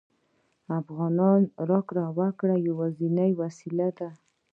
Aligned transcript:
افغانۍ 0.79 1.41
د 1.55 1.57
راکړې 1.71 2.03
ورکړې 2.19 2.55
یوازینۍ 2.69 3.31
وسیله 3.41 3.87
ده 3.97 4.09